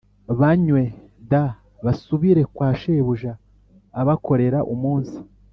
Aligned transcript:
banywe 0.39 0.83
d 1.31 1.33
basubire 1.83 2.43
kwa 2.55 2.69
shebuja 2.79 3.31
Abakorera 4.01 4.59
umunsi 4.73 5.17